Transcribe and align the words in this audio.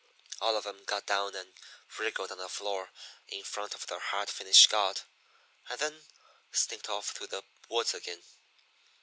All 0.41 0.57
of 0.57 0.65
'em 0.65 0.83
got 0.85 1.05
down 1.05 1.35
and 1.35 1.53
wriggled 1.99 2.31
on 2.31 2.39
the 2.39 2.49
floor 2.49 2.89
in 3.27 3.43
front 3.43 3.75
of 3.75 3.85
that 3.85 4.01
hard 4.01 4.31
finish 4.31 4.65
god, 4.65 5.01
and 5.69 5.79
then 5.79 6.01
sneaked 6.51 6.89
off 6.89 7.11
through 7.11 7.27
the 7.27 7.43
woods 7.69 7.93
again. 7.93 8.23